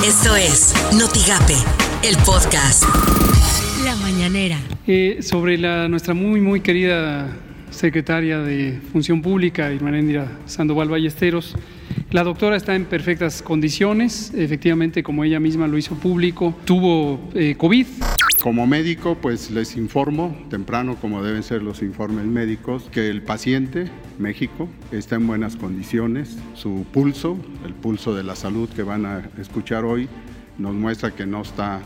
Esto 0.00 0.34
es 0.34 0.74
Notigape, 0.98 1.54
el 2.02 2.16
podcast. 2.24 2.84
La 3.84 3.94
mañanera. 3.96 4.58
Eh, 4.86 5.18
sobre 5.20 5.58
la, 5.58 5.86
nuestra 5.88 6.14
muy, 6.14 6.40
muy 6.40 6.60
querida 6.60 7.28
secretaria 7.70 8.38
de 8.38 8.80
Función 8.92 9.22
Pública, 9.22 9.72
Irmanéndira 9.72 10.26
Sandoval 10.46 10.88
Ballesteros, 10.88 11.54
la 12.10 12.24
doctora 12.24 12.56
está 12.56 12.74
en 12.74 12.86
perfectas 12.86 13.42
condiciones, 13.42 14.32
efectivamente, 14.34 15.02
como 15.02 15.24
ella 15.24 15.40
misma 15.40 15.68
lo 15.68 15.78
hizo 15.78 15.94
público, 15.94 16.54
tuvo 16.64 17.30
eh, 17.34 17.54
COVID. 17.56 17.86
Como 18.42 18.66
médico, 18.66 19.16
pues 19.22 19.52
les 19.52 19.76
informo 19.76 20.36
temprano, 20.50 20.96
como 21.00 21.22
deben 21.22 21.44
ser 21.44 21.62
los 21.62 21.80
informes 21.80 22.24
médicos, 22.24 22.88
que 22.90 23.08
el 23.08 23.22
paciente, 23.22 23.88
México, 24.18 24.68
está 24.90 25.14
en 25.14 25.28
buenas 25.28 25.54
condiciones. 25.54 26.38
Su 26.54 26.84
pulso, 26.92 27.38
el 27.64 27.72
pulso 27.72 28.16
de 28.16 28.24
la 28.24 28.34
salud 28.34 28.68
que 28.68 28.82
van 28.82 29.06
a 29.06 29.22
escuchar 29.38 29.84
hoy, 29.84 30.08
nos 30.58 30.74
muestra 30.74 31.12
que 31.12 31.24
no 31.24 31.42
está 31.42 31.82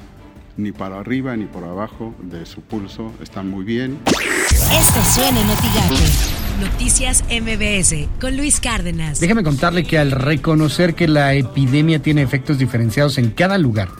ni 0.57 0.73
para 0.73 0.99
arriba 0.99 1.37
ni 1.37 1.45
por 1.45 1.63
abajo 1.63 2.15
de 2.23 2.47
su 2.47 2.63
pulso, 2.63 3.13
está 3.23 3.43
muy 3.43 3.63
bien. 3.63 3.99
Esto 4.07 5.03
suena 5.05 5.39
en 5.39 5.49
Noticias 6.59 7.23
MBS 7.25 8.09
con 8.19 8.35
Luis 8.35 8.61
Cárdenas. 8.61 9.21
Déjame 9.21 9.43
contarle 9.43 9.85
que 9.85 9.99
al 9.99 10.11
reconocer 10.11 10.95
que 10.95 11.07
la 11.07 11.35
epidemia 11.35 12.01
tiene 12.01 12.23
efectos 12.23 12.57
diferenciados 12.57 13.19
en 13.19 13.33
cada 13.33 13.59
lugar, 13.59 13.91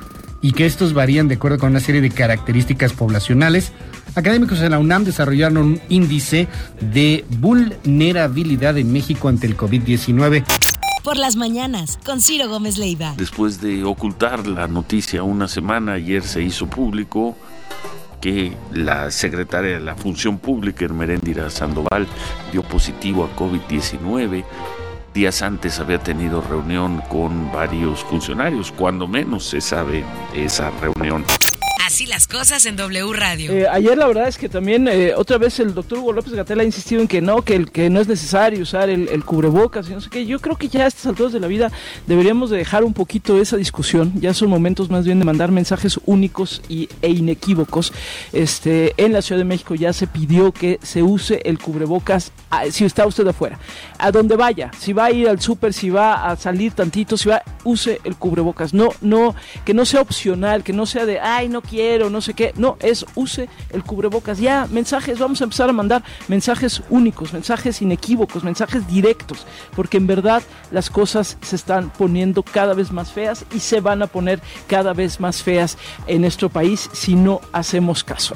y 0.41 0.53
que 0.53 0.67
estos 0.67 0.93
varían 0.93 1.29
de 1.29 1.35
acuerdo 1.37 1.59
con 1.59 1.71
una 1.71 1.81
serie 1.81 2.01
de 2.01 2.11
características 2.11 2.93
poblacionales, 2.93 3.73
académicos 4.15 4.61
de 4.61 4.71
la 4.71 4.79
UNAM 4.79 5.05
desarrollaron 5.05 5.57
un 5.59 5.81
índice 5.89 6.49
de 6.81 7.25
vulnerabilidad 7.39 8.79
en 8.79 8.93
México 8.93 9.29
ante 9.29 9.47
el 9.47 9.57
COVID-19 9.57 10.45
por 11.07 11.17
las 11.17 11.37
mañanas 11.37 12.01
con 12.05 12.21
Ciro 12.21 12.49
Gómez 12.49 12.79
Leiva. 12.79 13.15
Después 13.17 13.61
de 13.61 13.85
ocultar 13.85 14.49
la 14.49 14.67
noticia 14.67 15.23
una 15.23 15.47
semana, 15.47 15.93
ayer 15.93 16.25
se 16.25 16.43
hizo 16.43 16.67
público 16.67 17.37
que 18.21 18.57
la 18.73 19.13
secretaria 19.13 19.75
de 19.75 19.81
la 19.81 19.95
Función 19.95 20.39
Pública, 20.39 20.85
Hermeréndira 20.85 21.49
Sandoval, 21.49 22.09
dio 22.51 22.65
positivo 22.65 23.25
a 23.25 23.37
COVID-19 23.37 24.45
días 25.17 25.41
antes 25.41 25.81
había 25.81 25.99
tenido 25.99 26.43
reunión 26.43 27.01
con 27.09 27.51
varios 27.51 28.05
funcionarios, 28.05 28.71
cuando 28.71 29.09
menos 29.09 29.49
se 29.49 29.63
sabe 29.63 30.05
esa 30.35 30.71
reunión. 30.73 31.25
Así 31.87 32.05
las 32.05 32.27
cosas 32.27 32.67
en 32.67 32.75
W 32.75 33.13
Radio. 33.13 33.53
Eh, 33.53 33.69
ayer 33.69 33.97
la 33.97 34.09
verdad 34.09 34.27
es 34.27 34.39
que 34.39 34.49
también 34.49 34.89
eh, 34.89 35.15
otra 35.15 35.39
vez 35.39 35.61
el 35.61 35.73
doctor 35.73 35.99
Hugo 35.99 36.13
López 36.13 36.33
Gatel 36.33 36.59
ha 36.59 36.65
insistido 36.65 37.01
en 37.01 37.07
que 37.07 37.21
no, 37.21 37.43
que, 37.43 37.55
el, 37.55 37.71
que 37.71 37.89
no 37.91 38.01
es 38.01 38.09
necesario 38.09 38.61
usar 38.61 38.91
el, 38.91 39.25
cubrebocas 39.25 39.89
y 39.89 39.93
no 39.93 40.01
sé 40.01 40.11
qué. 40.11 40.27
Yo 40.27 40.41
creo 40.41 40.57
que 40.57 40.67
ya 40.67 40.83
a 40.83 40.87
estas 40.89 41.07
alturas 41.07 41.33
de 41.33 41.39
la 41.39 41.47
vida 41.47 41.71
deberíamos 42.09 42.51
de 42.51 42.57
dejar 42.57 42.83
un 42.83 42.93
poquito 42.93 43.41
esa 43.41 43.57
discusión. 43.57 44.13
Ya 44.17 44.35
son 44.35 44.51
momentos 44.51 44.91
más 44.91 45.05
bien 45.05 45.21
de 45.21 45.25
mandar 45.25 45.53
mensajes 45.53 46.01
únicos 46.07 46.61
y, 46.69 46.89
e 47.03 47.11
inequívocos. 47.11 47.93
Este, 48.33 48.93
en 48.97 49.13
la 49.13 49.23
Ciudad 49.23 49.39
de 49.39 49.45
México 49.45 49.77
ya 49.77 49.93
se 49.93 50.09
pidió 50.09 50.51
que 50.51 50.81
se 50.83 51.05
use 51.05 51.41
el 51.45 51.61
cubrebocas 51.61 52.33
si 52.73 52.85
está 52.85 53.07
usted 53.07 53.29
afuera. 53.29 53.61
A 53.99 54.11
donde 54.11 54.35
vaya, 54.35 54.73
si 54.77 54.93
va 54.93 55.05
a 55.05 55.13
ir 55.13 55.29
al 55.29 55.41
súper, 55.41 55.73
si 55.73 55.91
va 55.91 56.27
a 56.27 56.35
salir 56.35 56.73
tantito, 56.73 57.17
si 57.17 57.29
va, 57.29 57.45
use 57.63 58.01
el 58.03 58.17
cubrebocas. 58.17 58.75
No, 58.75 58.89
no, 59.03 59.37
que 59.65 59.73
no 59.73 59.85
sea 59.85 60.01
opcional, 60.01 60.65
que 60.65 60.73
no 60.73 60.85
sea 60.85 61.07
de, 61.07 61.21
ay, 61.21 61.49
no 61.49 61.63
quiero 61.63 61.76
quiero, 61.77 62.09
no 62.09 62.23
sé 62.23 62.33
qué. 62.33 62.55
No, 62.57 62.79
es 62.81 63.05
use 63.15 63.51
el 63.71 63.83
cubrebocas. 63.83 64.39
Ya, 64.39 64.67
mensajes, 64.71 65.19
vamos 65.19 65.43
a 65.43 65.45
empezar 65.45 65.69
a 65.69 65.75
mandar 65.75 66.03
mensajes 66.27 66.83
únicos, 66.89 67.35
mensajes 67.35 67.83
inequívocos, 67.83 68.43
mensajes 68.45 68.87
directos, 68.89 69.47
porque 69.75 69.99
en 69.99 70.07
verdad 70.07 70.43
las 70.71 70.89
cosas 70.89 71.37
se 71.43 71.57
están 71.57 71.91
poniendo 71.91 72.43
cada 72.43 72.73
vez 72.73 72.93
más 72.93 73.13
feas 73.13 73.45
y 73.55 73.61
se 73.61 73.81
van 73.81 74.03
a 74.03 74.07
poner 74.07 74.41
cada 74.67 74.95
vez 74.95 75.21
más 75.21 75.43
feas 75.43 75.77
en 76.07 76.23
nuestro 76.23 76.49
país 76.49 76.89
si 76.95 77.15
no 77.15 77.43
hacemos 77.53 78.03
caso. 78.05 78.33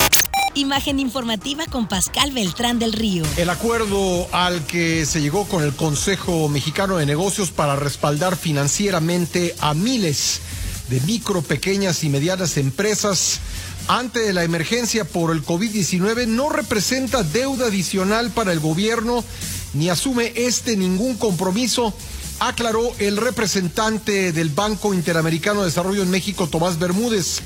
Imagen 0.54 0.98
informativa 0.98 1.64
con 1.66 1.86
Pascal 1.86 2.32
Beltrán 2.32 2.78
del 2.78 2.92
Río. 2.92 3.22
El 3.36 3.50
acuerdo 3.50 4.26
al 4.32 4.66
que 4.66 5.06
se 5.06 5.22
llegó 5.22 5.46
con 5.46 5.62
el 5.62 5.72
Consejo 5.74 6.48
Mexicano 6.48 6.96
de 6.96 7.06
Negocios 7.06 7.50
para 7.52 7.76
respaldar 7.76 8.36
financieramente 8.36 9.54
a 9.60 9.74
miles 9.74 10.42
de 10.90 11.00
micro, 11.02 11.40
pequeñas 11.40 12.04
y 12.04 12.08
medianas 12.08 12.56
empresas 12.56 13.38
ante 13.86 14.32
la 14.32 14.44
emergencia 14.44 15.04
por 15.04 15.30
el 15.30 15.44
COVID-19 15.44 16.26
no 16.26 16.50
representa 16.50 17.22
deuda 17.22 17.66
adicional 17.66 18.30
para 18.30 18.52
el 18.52 18.60
gobierno 18.60 19.24
ni 19.72 19.88
asume 19.88 20.32
este 20.34 20.76
ningún 20.76 21.16
compromiso, 21.16 21.94
aclaró 22.40 22.92
el 22.98 23.16
representante 23.16 24.32
del 24.32 24.48
Banco 24.48 24.92
Interamericano 24.94 25.60
de 25.60 25.66
Desarrollo 25.66 26.02
en 26.02 26.10
México, 26.10 26.48
Tomás 26.48 26.78
Bermúdez. 26.78 27.40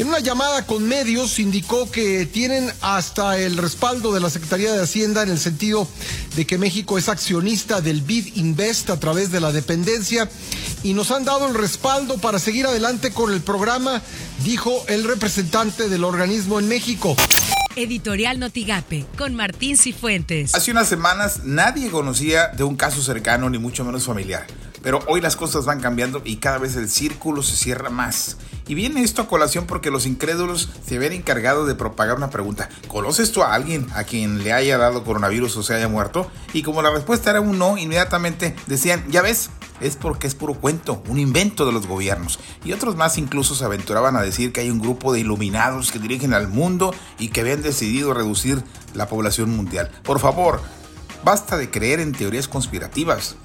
En 0.00 0.08
una 0.08 0.20
llamada 0.20 0.64
con 0.64 0.88
medios 0.88 1.38
indicó 1.38 1.90
que 1.90 2.24
tienen 2.24 2.72
hasta 2.80 3.38
el 3.38 3.58
respaldo 3.58 4.14
de 4.14 4.20
la 4.20 4.30
Secretaría 4.30 4.72
de 4.72 4.82
Hacienda 4.82 5.22
en 5.22 5.28
el 5.28 5.38
sentido 5.38 5.86
de 6.36 6.46
que 6.46 6.56
México 6.56 6.96
es 6.96 7.10
accionista 7.10 7.82
del 7.82 8.00
BID 8.00 8.36
Invest 8.36 8.88
a 8.88 8.98
través 8.98 9.30
de 9.30 9.40
la 9.40 9.52
dependencia 9.52 10.26
y 10.82 10.94
nos 10.94 11.10
han 11.10 11.26
dado 11.26 11.46
el 11.48 11.54
respaldo 11.54 12.16
para 12.16 12.38
seguir 12.38 12.64
adelante 12.64 13.12
con 13.12 13.30
el 13.30 13.42
programa, 13.42 14.00
dijo 14.42 14.86
el 14.88 15.04
representante 15.04 15.90
del 15.90 16.04
organismo 16.04 16.58
en 16.58 16.68
México. 16.68 17.14
Editorial 17.76 18.38
Notigape 18.38 19.04
con 19.18 19.34
Martín 19.34 19.76
Cifuentes. 19.76 20.54
Hace 20.54 20.70
unas 20.70 20.88
semanas 20.88 21.44
nadie 21.44 21.90
conocía 21.90 22.48
de 22.48 22.64
un 22.64 22.76
caso 22.76 23.02
cercano 23.02 23.50
ni 23.50 23.58
mucho 23.58 23.84
menos 23.84 24.06
familiar. 24.06 24.46
Pero 24.82 25.00
hoy 25.06 25.20
las 25.20 25.36
cosas 25.36 25.64
van 25.64 25.80
cambiando 25.80 26.22
y 26.24 26.36
cada 26.36 26.58
vez 26.58 26.76
el 26.76 26.88
círculo 26.88 27.42
se 27.42 27.56
cierra 27.56 27.90
más. 27.90 28.36
Y 28.66 28.74
viene 28.74 29.02
esto 29.02 29.22
a 29.22 29.28
colación 29.28 29.66
porque 29.66 29.90
los 29.90 30.06
incrédulos 30.06 30.70
se 30.86 30.98
ven 30.98 31.12
encargados 31.12 31.66
de 31.66 31.74
propagar 31.74 32.16
una 32.16 32.30
pregunta. 32.30 32.68
¿Conoces 32.88 33.32
tú 33.32 33.42
a 33.42 33.54
alguien 33.54 33.86
a 33.94 34.04
quien 34.04 34.44
le 34.44 34.52
haya 34.52 34.78
dado 34.78 35.04
coronavirus 35.04 35.56
o 35.56 35.62
se 35.62 35.74
haya 35.74 35.88
muerto? 35.88 36.30
Y 36.52 36.62
como 36.62 36.80
la 36.80 36.90
respuesta 36.90 37.30
era 37.30 37.40
un 37.40 37.58
no, 37.58 37.78
inmediatamente 37.78 38.54
decían, 38.66 39.04
ya 39.10 39.22
ves, 39.22 39.50
es 39.80 39.96
porque 39.96 40.26
es 40.26 40.34
puro 40.34 40.54
cuento, 40.54 41.02
un 41.08 41.18
invento 41.18 41.66
de 41.66 41.72
los 41.72 41.86
gobiernos. 41.86 42.38
Y 42.64 42.72
otros 42.72 42.96
más 42.96 43.18
incluso 43.18 43.54
se 43.54 43.64
aventuraban 43.64 44.16
a 44.16 44.22
decir 44.22 44.52
que 44.52 44.60
hay 44.60 44.70
un 44.70 44.80
grupo 44.80 45.12
de 45.12 45.20
iluminados 45.20 45.90
que 45.90 45.98
dirigen 45.98 46.34
al 46.34 46.48
mundo 46.48 46.94
y 47.18 47.28
que 47.28 47.40
habían 47.40 47.62
decidido 47.62 48.14
reducir 48.14 48.62
la 48.94 49.08
población 49.08 49.50
mundial. 49.50 49.90
Por 50.04 50.20
favor, 50.20 50.60
basta 51.24 51.56
de 51.56 51.70
creer 51.70 52.00
en 52.00 52.12
teorías 52.12 52.48
conspirativas. 52.48 53.36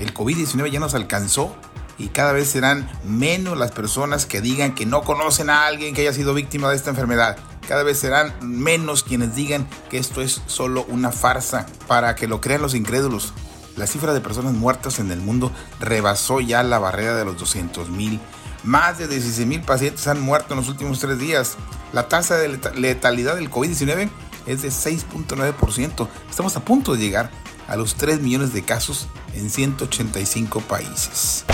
El 0.00 0.14
COVID-19 0.14 0.70
ya 0.70 0.80
nos 0.80 0.94
alcanzó 0.94 1.54
y 1.98 2.08
cada 2.08 2.32
vez 2.32 2.48
serán 2.48 2.90
menos 3.04 3.58
las 3.58 3.70
personas 3.70 4.24
que 4.24 4.40
digan 4.40 4.74
que 4.74 4.86
no 4.86 5.02
conocen 5.02 5.50
a 5.50 5.66
alguien 5.66 5.94
que 5.94 6.00
haya 6.00 6.14
sido 6.14 6.32
víctima 6.32 6.70
de 6.70 6.76
esta 6.76 6.90
enfermedad. 6.90 7.36
Cada 7.68 7.82
vez 7.82 7.98
serán 7.98 8.34
menos 8.40 9.04
quienes 9.04 9.34
digan 9.34 9.68
que 9.90 9.98
esto 9.98 10.22
es 10.22 10.40
solo 10.46 10.86
una 10.88 11.12
farsa 11.12 11.66
para 11.86 12.14
que 12.14 12.26
lo 12.26 12.40
crean 12.40 12.62
los 12.62 12.74
incrédulos. 12.74 13.34
La 13.76 13.86
cifra 13.86 14.14
de 14.14 14.22
personas 14.22 14.54
muertas 14.54 14.98
en 14.98 15.10
el 15.10 15.20
mundo 15.20 15.52
rebasó 15.78 16.40
ya 16.40 16.62
la 16.62 16.78
barrera 16.78 17.14
de 17.14 17.26
los 17.26 17.38
200 17.38 17.90
mil. 17.90 18.18
Más 18.64 18.98
de 18.98 19.06
16 19.06 19.46
mil 19.46 19.60
pacientes 19.60 20.06
han 20.06 20.20
muerto 20.20 20.54
en 20.54 20.60
los 20.60 20.68
últimos 20.68 20.98
tres 20.98 21.18
días. 21.18 21.56
La 21.92 22.08
tasa 22.08 22.36
de 22.36 22.58
letalidad 22.74 23.36
del 23.36 23.50
COVID-19 23.50 24.08
es 24.46 24.62
de 24.62 24.68
6.9%. 24.68 26.08
Estamos 26.28 26.56
a 26.56 26.64
punto 26.64 26.94
de 26.94 26.98
llegar 26.98 27.30
a 27.70 27.76
los 27.76 27.94
3 27.94 28.20
millones 28.20 28.52
de 28.52 28.62
casos 28.62 29.06
en 29.34 29.48
185 29.48 30.60
países. 30.62 31.44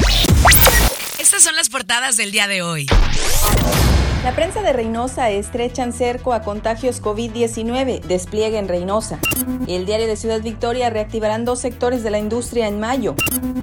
Estas 1.18 1.42
son 1.42 1.54
las 1.54 1.68
portadas 1.68 2.16
del 2.16 2.32
día 2.32 2.48
de 2.48 2.62
hoy. 2.62 2.86
La 4.24 4.34
prensa 4.34 4.62
de 4.62 4.72
Reynosa 4.72 5.30
estrechan 5.30 5.92
cerco 5.92 6.32
a 6.32 6.42
contagios 6.42 7.00
COVID-19, 7.00 8.00
despliegue 8.00 8.58
en 8.58 8.66
Reynosa. 8.66 9.20
El 9.68 9.86
diario 9.86 10.06
de 10.06 10.16
Ciudad 10.16 10.40
Victoria 10.40 10.90
reactivarán 10.90 11.44
dos 11.44 11.60
sectores 11.60 12.02
de 12.02 12.10
la 12.10 12.18
industria 12.18 12.66
en 12.66 12.80
mayo. 12.80 13.14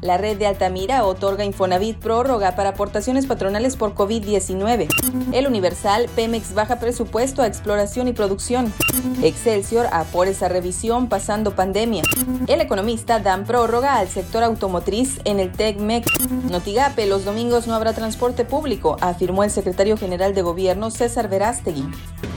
La 0.02 0.18
red 0.18 0.38
de 0.38 0.48
Altamira 0.48 1.06
otorga 1.06 1.44
Infonavit 1.44 1.98
prórroga 1.98 2.56
para 2.56 2.70
aportaciones 2.70 3.26
patronales 3.26 3.76
por 3.76 3.94
COVID-19. 3.94 4.88
El 5.34 5.48
Universal, 5.48 6.10
Pemex 6.16 6.54
baja 6.54 6.80
presupuesto 6.80 7.42
a 7.42 7.48
exploración 7.48 8.08
y 8.08 8.14
producción. 8.14 8.74
Excelsior 9.22 9.88
apora 9.92 10.30
esa 10.30 10.48
revisión 10.48 11.10
pasando 11.10 11.56
pandemia. 11.56 12.04
El 12.48 12.62
Economista 12.62 13.20
dan 13.20 13.46
prórroga 13.46 13.98
al 13.98 14.08
sector 14.08 14.44
automotriz 14.44 15.20
en 15.26 15.40
el 15.40 15.52
TECMEC. 15.52 16.06
Notigape, 16.50 17.06
los 17.06 17.26
domingos 17.26 17.68
no 17.68 17.76
habrá 17.76 17.94
transporte 17.94 18.46
público, 18.46 18.98
afirmó 19.02 19.44
el 19.44 19.52
secretario 19.52 19.98
general 19.98 20.34
de 20.34 20.43
Gobierno 20.44 20.92
César 20.92 21.30
Verástegui. 21.30 21.86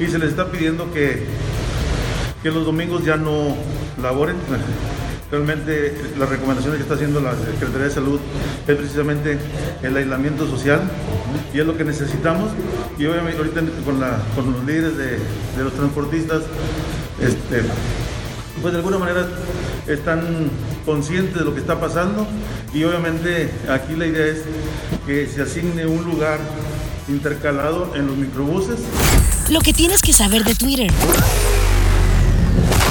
Y 0.01 0.07
se 0.07 0.19
les 0.19 0.31
está 0.31 0.51
pidiendo 0.51 0.93
que, 0.93 1.25
que 2.43 2.51
los 2.51 2.65
domingos 2.65 3.05
ya 3.05 3.17
no 3.17 3.57
laboren. 4.01 4.37
Realmente 5.31 5.93
las 6.19 6.29
recomendaciones 6.29 6.77
que 6.77 6.83
está 6.85 6.95
haciendo 6.95 7.21
la 7.21 7.35
Secretaría 7.35 7.89
de 7.89 7.91
Salud 7.91 8.21
es 8.69 8.77
precisamente 8.77 9.39
el 9.83 9.97
aislamiento 9.97 10.49
social 10.49 10.81
y 11.53 11.59
es 11.59 11.67
lo 11.67 11.77
que 11.77 11.85
necesitamos. 11.85 12.51
Y 12.97 13.07
obviamente 13.07 13.39
ahorita 13.39 13.63
con, 13.85 14.01
la, 14.01 14.19
con 14.37 14.53
los 14.53 14.65
líderes 14.65 14.97
de, 14.97 15.19
de 15.57 15.65
los 15.65 15.73
transportistas, 15.73 16.43
este, 17.21 17.63
pues 18.63 18.73
de 18.73 18.79
alguna 18.79 18.99
manera 18.99 19.27
están 19.87 20.51
conscientes 20.85 21.35
de 21.35 21.45
lo 21.45 21.55
que 21.55 21.61
está 21.61 21.81
pasando 21.81 22.27
y 22.73 22.85
obviamente 22.85 23.51
aquí 23.69 23.97
la 23.97 24.07
idea 24.07 24.27
es 24.27 24.43
que 25.07 25.27
se 25.27 25.43
asigne 25.43 25.87
un 25.87 26.05
lugar 26.05 26.39
intercalado 27.09 27.95
en 27.95 28.07
los 28.07 28.17
microbuses. 28.17 28.81
Lo 29.51 29.61
que 29.61 29.73
tienes 29.73 30.03
que 30.03 30.13
saber 30.13 30.45
de 30.45 30.55
Twitter. 30.55 30.91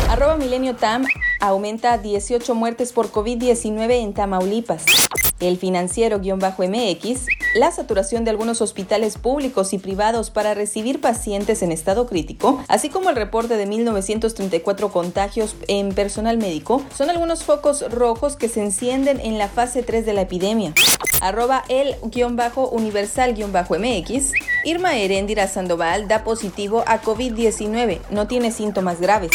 Arroba 0.09 0.37
Milenio 0.37 0.75
Tam 0.75 1.05
aumenta 1.39 1.97
18 1.97 2.55
muertes 2.55 2.93
por 2.93 3.11
COVID-19 3.11 4.03
en 4.03 4.13
Tamaulipas. 4.13 5.04
El 5.47 5.59
financiero-MX, 5.59 7.27
la 7.55 7.71
saturación 7.71 8.23
de 8.23 8.31
algunos 8.31 8.61
hospitales 8.61 9.19
públicos 9.19 9.73
y 9.73 9.77
privados 9.77 10.31
para 10.31 10.55
recibir 10.55 11.01
pacientes 11.01 11.61
en 11.61 11.71
estado 11.71 12.07
crítico, 12.07 12.63
así 12.67 12.89
como 12.89 13.11
el 13.11 13.15
reporte 13.15 13.55
de 13.55 13.67
1934 13.67 14.91
contagios 14.91 15.55
en 15.67 15.93
personal 15.93 16.39
médico, 16.39 16.81
son 16.95 17.11
algunos 17.11 17.43
focos 17.43 17.85
rojos 17.91 18.35
que 18.35 18.49
se 18.49 18.63
encienden 18.63 19.19
en 19.19 19.37
la 19.37 19.47
fase 19.47 19.83
3 19.83 20.03
de 20.05 20.13
la 20.13 20.21
epidemia. 20.21 20.73
Arroba 21.21 21.63
el-universal-mx. 21.69 24.31
Irma 24.63 24.97
Herendira 24.97 25.47
Sandoval 25.47 26.07
da 26.07 26.23
positivo 26.23 26.83
a 26.87 26.99
COVID-19, 27.01 27.99
no 28.09 28.27
tiene 28.27 28.51
síntomas 28.51 28.99
graves. 28.99 29.31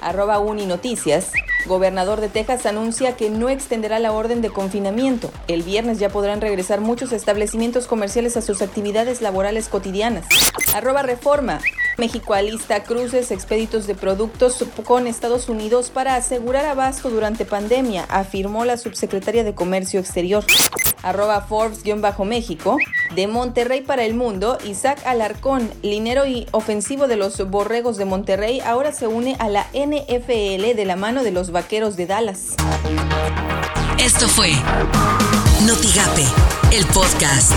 Arroba 0.00 0.38
Uninoticias. 0.38 1.30
Gobernador 1.66 2.20
de 2.20 2.28
Texas 2.28 2.66
anuncia 2.66 3.16
que 3.16 3.30
no 3.30 3.48
extenderá 3.48 3.98
la 3.98 4.12
orden 4.12 4.42
de 4.42 4.50
confinamiento. 4.50 5.30
El 5.48 5.62
viernes 5.62 5.98
ya 5.98 6.10
podrán 6.10 6.40
regresar 6.40 6.80
muchos 6.80 7.12
establecimientos 7.12 7.86
comerciales 7.86 8.36
a 8.36 8.42
sus 8.42 8.62
actividades 8.62 9.22
laborales 9.22 9.68
cotidianas. 9.68 10.26
Arroba 10.74 11.02
Reforma. 11.02 11.60
México 11.98 12.34
alista 12.34 12.82
cruces 12.82 13.30
expeditos 13.30 13.86
de 13.86 13.94
productos 13.94 14.64
con 14.84 15.06
Estados 15.06 15.48
Unidos 15.48 15.90
para 15.90 16.16
asegurar 16.16 16.64
abasto 16.66 17.10
durante 17.10 17.44
pandemia, 17.44 18.04
afirmó 18.08 18.64
la 18.64 18.76
subsecretaria 18.76 19.44
de 19.44 19.54
Comercio 19.54 20.00
Exterior. 20.00 20.44
Arroba 21.02 21.42
Forbes-México. 21.42 22.78
De 23.14 23.26
Monterrey 23.28 23.82
para 23.82 24.04
el 24.04 24.14
mundo, 24.14 24.58
Isaac 24.64 25.00
Alarcón, 25.04 25.70
linero 25.82 26.26
y 26.26 26.46
ofensivo 26.50 27.06
de 27.06 27.16
los 27.16 27.48
Borregos 27.48 27.96
de 27.96 28.06
Monterrey, 28.06 28.60
ahora 28.60 28.92
se 28.92 29.06
une 29.06 29.36
a 29.38 29.48
la 29.48 29.66
NFL 29.72 30.74
de 30.74 30.84
la 30.84 30.96
mano 30.96 31.22
de 31.22 31.30
los 31.30 31.52
Vaqueros 31.52 31.96
de 31.96 32.06
Dallas. 32.06 32.56
Esto 33.98 34.28
fue 34.28 34.52
Notigape, 35.64 36.24
el 36.72 36.84
podcast. 36.86 37.52